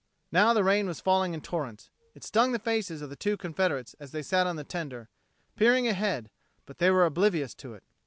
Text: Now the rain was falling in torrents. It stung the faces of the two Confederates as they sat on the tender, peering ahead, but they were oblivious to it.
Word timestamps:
Now 0.31 0.53
the 0.55 0.63
rain 0.63 0.87
was 0.87 0.99
falling 0.99 1.35
in 1.35 1.41
torrents. 1.41 1.91
It 2.15 2.23
stung 2.23 2.53
the 2.53 2.57
faces 2.57 3.03
of 3.03 3.11
the 3.11 3.15
two 3.15 3.37
Confederates 3.37 3.93
as 3.99 4.09
they 4.09 4.23
sat 4.23 4.47
on 4.47 4.55
the 4.55 4.63
tender, 4.63 5.09
peering 5.55 5.87
ahead, 5.87 6.31
but 6.65 6.79
they 6.79 6.89
were 6.89 7.05
oblivious 7.05 7.53
to 7.53 7.75
it. 7.75 7.83